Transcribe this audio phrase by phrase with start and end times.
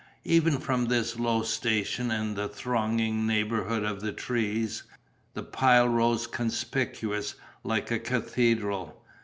[0.23, 4.81] Even from this low station and the thronging neighbourhood of the trees,
[5.35, 8.99] the pile rose conspicuous like a cathedral.